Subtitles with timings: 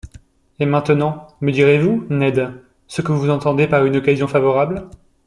[0.59, 2.53] Et maintenant, me direz-vous, Ned,
[2.87, 4.89] ce que vous entendez par une occasion favorable?